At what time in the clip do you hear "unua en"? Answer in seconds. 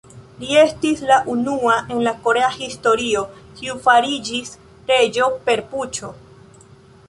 1.33-2.01